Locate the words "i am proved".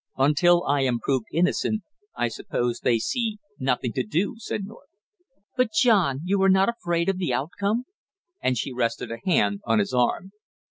0.63-1.27